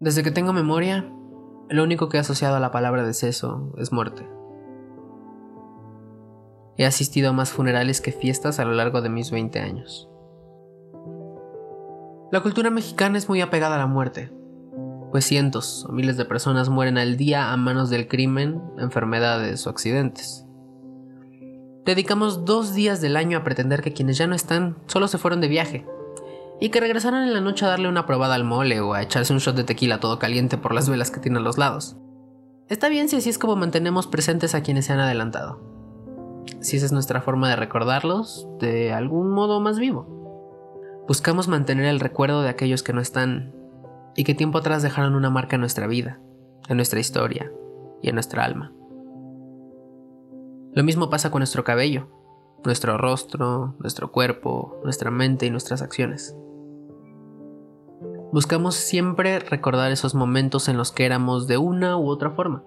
[0.00, 1.10] Desde que tengo memoria,
[1.68, 4.28] lo único que he asociado a la palabra deceso es muerte.
[6.76, 10.08] He asistido a más funerales que fiestas a lo largo de mis 20 años.
[12.30, 14.30] La cultura mexicana es muy apegada a la muerte,
[15.10, 19.70] pues cientos o miles de personas mueren al día a manos del crimen, enfermedades o
[19.70, 20.46] accidentes.
[21.84, 25.40] Dedicamos dos días del año a pretender que quienes ya no están solo se fueron
[25.40, 25.86] de viaje
[26.60, 29.32] y que regresaran en la noche a darle una probada al mole o a echarse
[29.32, 31.96] un shot de tequila todo caliente por las velas que tiene a los lados.
[32.68, 35.60] Está bien si así es como mantenemos presentes a quienes se han adelantado.
[36.60, 41.04] Si esa es nuestra forma de recordarlos de algún modo más vivo.
[41.06, 43.54] Buscamos mantener el recuerdo de aquellos que no están
[44.16, 46.20] y que tiempo atrás dejaron una marca en nuestra vida,
[46.68, 47.50] en nuestra historia
[48.02, 48.72] y en nuestra alma.
[50.74, 52.08] Lo mismo pasa con nuestro cabello,
[52.64, 56.36] nuestro rostro, nuestro cuerpo, nuestra mente y nuestras acciones.
[58.30, 62.62] Buscamos siempre recordar esos momentos en los que éramos de una u otra forma.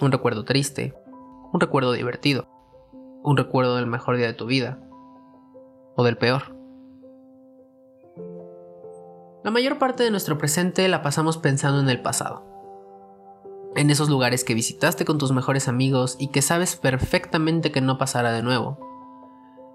[0.00, 0.92] Un recuerdo triste,
[1.52, 2.48] un recuerdo divertido,
[3.22, 4.80] un recuerdo del mejor día de tu vida
[5.94, 6.56] o del peor.
[9.44, 12.44] La mayor parte de nuestro presente la pasamos pensando en el pasado.
[13.76, 17.98] En esos lugares que visitaste con tus mejores amigos y que sabes perfectamente que no
[17.98, 18.89] pasará de nuevo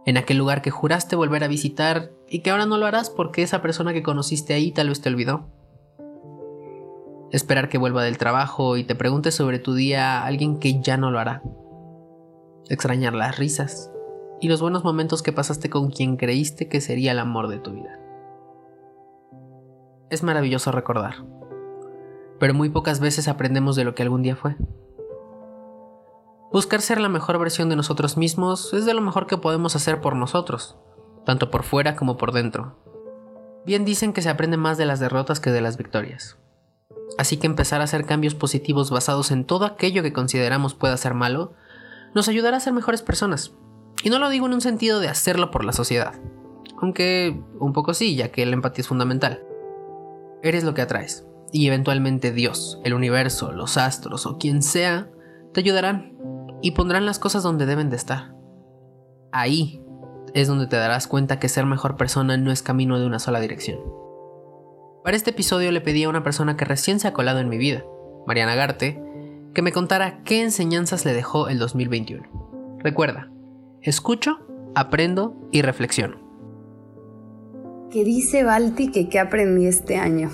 [0.05, 3.41] en aquel lugar que juraste volver a visitar y que ahora no lo harás porque
[3.41, 5.49] esa persona que conociste ahí tal vez te olvidó.
[7.31, 10.95] Esperar que vuelva del trabajo y te pregunte sobre tu día a alguien que ya
[10.95, 11.41] no lo hará.
[12.69, 13.91] Extrañar las risas
[14.39, 17.71] y los buenos momentos que pasaste con quien creíste que sería el amor de tu
[17.71, 17.99] vida.
[20.11, 21.25] Es maravilloso recordar,
[22.39, 24.55] pero muy pocas veces aprendemos de lo que algún día fue.
[26.51, 29.99] Buscar ser la mejor versión de nosotros mismos es de lo mejor que podemos hacer
[29.99, 30.77] por nosotros,
[31.25, 32.77] tanto por fuera como por dentro.
[33.65, 36.37] Bien dicen que se aprende más de las derrotas que de las victorias.
[37.17, 41.13] Así que empezar a hacer cambios positivos basados en todo aquello que consideramos pueda ser
[41.13, 41.53] malo,
[42.13, 43.53] nos ayudará a ser mejores personas.
[44.03, 46.13] Y no lo digo en un sentido de hacerlo por la sociedad,
[46.81, 49.43] aunque un poco sí, ya que la empatía es fundamental.
[50.43, 55.09] Eres lo que atraes, y eventualmente Dios, el universo, los astros o quien sea,
[55.53, 56.15] te ayudarán
[56.65, 58.33] y pondrán las cosas donde deben de estar.
[59.31, 59.83] Ahí
[60.33, 63.39] es donde te darás cuenta que ser mejor persona no es camino de una sola
[63.39, 63.77] dirección.
[65.03, 67.59] Para este episodio le pedí a una persona que recién se ha colado en mi
[67.59, 67.85] vida,
[68.25, 68.99] Mariana Garte,
[69.53, 72.79] que me contara qué enseñanzas le dejó el 2021.
[72.79, 73.29] Recuerda,
[73.83, 74.39] escucho,
[74.73, 76.17] aprendo y reflexiono.
[77.91, 80.31] ¿Qué dice Balti que qué aprendí este año?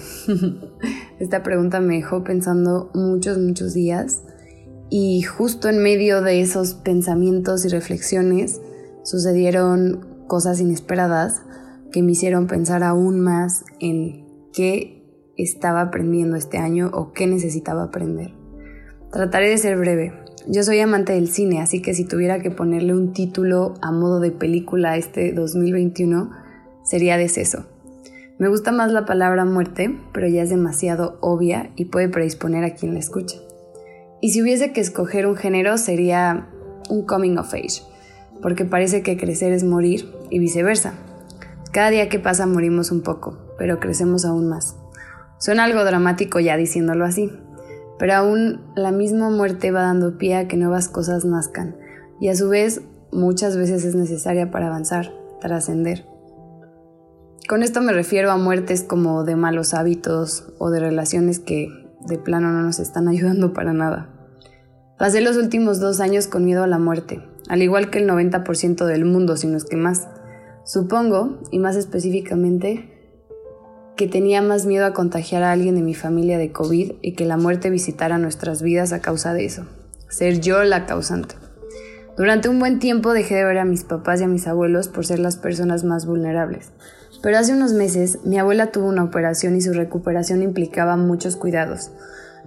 [1.19, 4.23] Esta pregunta me dejó pensando muchos, muchos días
[4.93, 8.61] y justo en medio de esos pensamientos y reflexiones
[9.03, 11.41] sucedieron cosas inesperadas
[11.93, 15.01] que me hicieron pensar aún más en qué
[15.37, 18.33] estaba aprendiendo este año o qué necesitaba aprender.
[19.13, 20.13] Trataré de ser breve.
[20.47, 24.19] Yo soy amante del cine, así que si tuviera que ponerle un título a modo
[24.19, 26.31] de película a este 2021,
[26.83, 27.65] sería Deceso.
[28.39, 32.73] Me gusta más la palabra muerte, pero ya es demasiado obvia y puede predisponer a
[32.73, 33.37] quien la escucha.
[34.21, 36.47] Y si hubiese que escoger un género sería
[36.89, 37.81] un coming of age,
[38.41, 40.93] porque parece que crecer es morir y viceversa.
[41.71, 44.75] Cada día que pasa morimos un poco, pero crecemos aún más.
[45.39, 47.31] Suena algo dramático ya diciéndolo así,
[47.97, 51.75] pero aún la misma muerte va dando pie a que nuevas cosas nazcan,
[52.19, 56.05] y a su vez muchas veces es necesaria para avanzar, trascender.
[57.49, 61.67] Con esto me refiero a muertes como de malos hábitos o de relaciones que
[62.05, 64.09] de plano no nos están ayudando para nada.
[64.97, 68.85] Pasé los últimos dos años con miedo a la muerte, al igual que el 90%
[68.85, 70.07] del mundo, si no que más.
[70.63, 72.91] Supongo, y más específicamente,
[73.95, 77.25] que tenía más miedo a contagiar a alguien de mi familia de COVID y que
[77.25, 79.65] la muerte visitara nuestras vidas a causa de eso.
[80.09, 81.35] Ser yo la causante.
[82.17, 85.05] Durante un buen tiempo dejé de ver a mis papás y a mis abuelos por
[85.05, 86.71] ser las personas más vulnerables.
[87.21, 91.91] Pero hace unos meses mi abuela tuvo una operación y su recuperación implicaba muchos cuidados.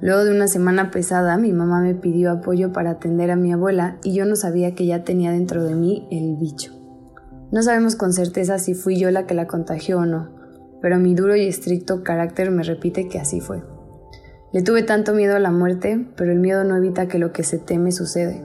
[0.00, 3.98] Luego de una semana pesada, mi mamá me pidió apoyo para atender a mi abuela
[4.02, 6.72] y yo no sabía que ya tenía dentro de mí el bicho.
[7.52, 10.30] No sabemos con certeza si fui yo la que la contagió o no,
[10.82, 13.62] pero mi duro y estricto carácter me repite que así fue.
[14.52, 17.44] Le tuve tanto miedo a la muerte, pero el miedo no evita que lo que
[17.44, 18.44] se teme sucede.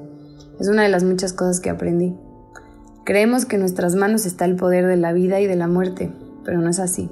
[0.59, 2.15] Es una de las muchas cosas que aprendí.
[3.03, 6.11] Creemos que en nuestras manos está el poder de la vida y de la muerte,
[6.43, 7.09] pero no es así.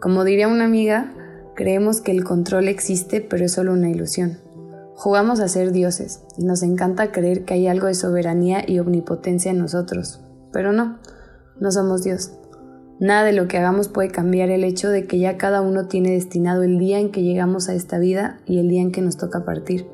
[0.00, 1.14] Como diría una amiga,
[1.54, 4.38] creemos que el control existe, pero es solo una ilusión.
[4.94, 9.50] Jugamos a ser dioses y nos encanta creer que hay algo de soberanía y omnipotencia
[9.50, 10.20] en nosotros,
[10.52, 10.98] pero no,
[11.58, 12.32] no somos Dios.
[13.00, 16.12] Nada de lo que hagamos puede cambiar el hecho de que ya cada uno tiene
[16.12, 19.16] destinado el día en que llegamos a esta vida y el día en que nos
[19.16, 19.86] toca partir,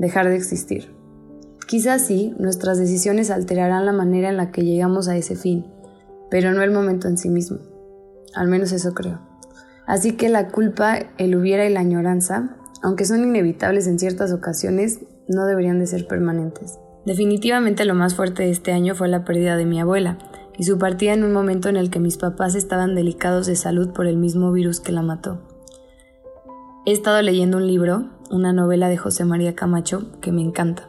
[0.00, 0.92] dejar de existir.
[1.68, 5.66] Quizás sí, nuestras decisiones alterarán la manera en la que llegamos a ese fin,
[6.30, 7.58] pero no el momento en sí mismo.
[8.34, 9.20] Al menos eso creo.
[9.86, 15.00] Así que la culpa, el hubiera y la añoranza, aunque son inevitables en ciertas ocasiones,
[15.28, 16.78] no deberían de ser permanentes.
[17.04, 20.18] Definitivamente lo más fuerte de este año fue la pérdida de mi abuela,
[20.56, 23.92] y su partida en un momento en el que mis papás estaban delicados de salud
[23.92, 25.40] por el mismo virus que la mató.
[26.84, 30.88] He estado leyendo un libro, una novela de José María Camacho, que me encanta,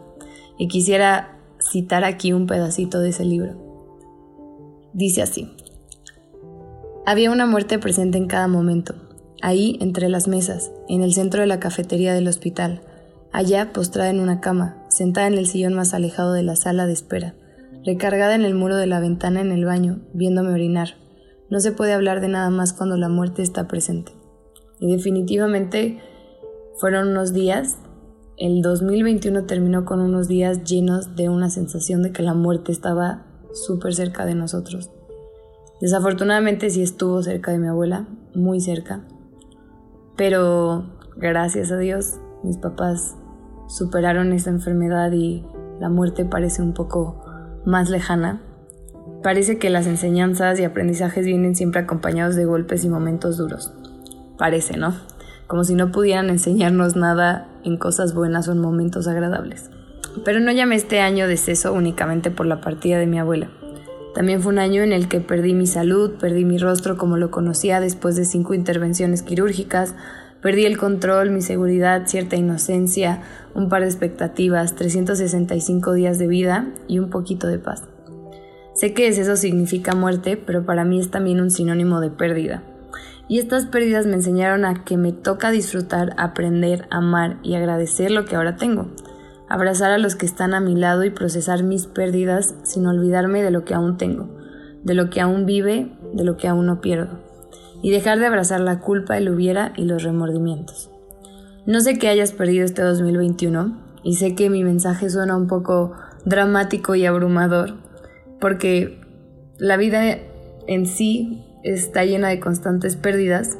[0.57, 3.55] y quisiera citar aquí un pedacito de ese libro.
[4.93, 5.55] Dice así,
[7.05, 8.95] había una muerte presente en cada momento,
[9.41, 12.81] ahí entre las mesas, en el centro de la cafetería del hospital,
[13.33, 16.93] allá postrada en una cama, sentada en el sillón más alejado de la sala de
[16.93, 17.35] espera,
[17.83, 20.95] recargada en el muro de la ventana en el baño, viéndome orinar.
[21.49, 24.13] No se puede hablar de nada más cuando la muerte está presente.
[24.79, 25.99] Y definitivamente
[26.77, 27.77] fueron unos días,
[28.37, 33.25] el 2021 terminó con unos días llenos de una sensación de que la muerte estaba
[33.53, 34.89] súper cerca de nosotros.
[35.83, 39.01] Desafortunadamente sí estuvo cerca de mi abuela, muy cerca,
[40.15, 40.85] pero
[41.17, 43.17] gracias a Dios mis papás
[43.67, 45.45] superaron esa enfermedad y
[45.81, 47.21] la muerte parece un poco
[47.65, 48.41] más lejana,
[49.23, 53.73] parece que las enseñanzas y aprendizajes vienen siempre acompañados de golpes y momentos duros.
[54.37, 54.95] Parece, ¿no?
[55.47, 59.69] Como si no pudieran enseñarnos nada en cosas buenas o en momentos agradables.
[60.23, 63.49] Pero no llamé este año de ceso únicamente por la partida de mi abuela.
[64.13, 67.31] También fue un año en el que perdí mi salud, perdí mi rostro como lo
[67.31, 69.95] conocía después de cinco intervenciones quirúrgicas,
[70.43, 73.21] Perdí el control, mi seguridad, cierta inocencia,
[73.55, 77.83] un par de expectativas, 365 días de vida y un poquito de paz.
[78.75, 82.61] Sé que eso significa muerte, pero para mí es también un sinónimo de pérdida.
[83.29, 88.25] Y estas pérdidas me enseñaron a que me toca disfrutar, aprender, amar y agradecer lo
[88.25, 88.89] que ahora tengo.
[89.49, 93.51] Abrazar a los que están a mi lado y procesar mis pérdidas sin olvidarme de
[93.51, 94.29] lo que aún tengo,
[94.83, 97.33] de lo que aún vive, de lo que aún no pierdo
[97.83, 100.89] y dejar de abrazar la culpa, el hubiera y los remordimientos.
[101.67, 105.91] No sé qué hayas perdido este 2021 y sé que mi mensaje suena un poco
[106.25, 107.75] dramático y abrumador
[108.39, 109.01] porque
[109.57, 110.17] la vida
[110.67, 113.57] en sí está llena de constantes pérdidas,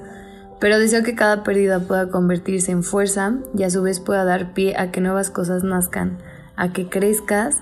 [0.63, 4.54] pero deseo que cada pérdida pueda convertirse en fuerza y a su vez pueda dar
[4.54, 6.19] pie a que nuevas cosas nazcan,
[6.56, 7.57] a que crezcas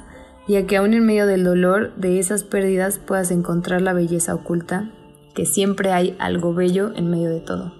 [0.48, 4.36] y a que aún en medio del dolor de esas pérdidas puedas encontrar la belleza
[4.36, 4.92] oculta
[5.34, 7.74] que siempre hay algo bello en medio de todo.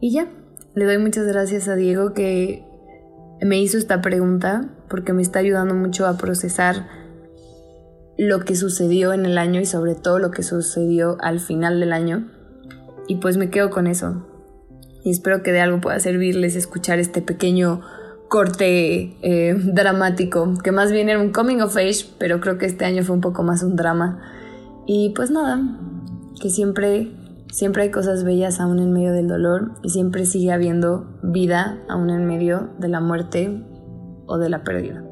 [0.00, 0.32] Y ya,
[0.74, 2.64] le doy muchas gracias a Diego que
[3.42, 6.88] me hizo esta pregunta porque me está ayudando mucho a procesar
[8.16, 11.92] lo que sucedió en el año y sobre todo lo que sucedió al final del
[11.92, 12.30] año.
[13.08, 14.26] Y pues me quedo con eso.
[15.04, 17.80] Y espero que de algo pueda servirles escuchar este pequeño
[18.28, 22.84] corte eh, dramático, que más bien era un coming of age, pero creo que este
[22.84, 24.20] año fue un poco más un drama.
[24.86, 25.60] Y pues nada,
[26.40, 27.12] que siempre,
[27.52, 32.10] siempre hay cosas bellas aún en medio del dolor y siempre sigue habiendo vida aún
[32.10, 33.62] en medio de la muerte
[34.26, 35.05] o de la pérdida.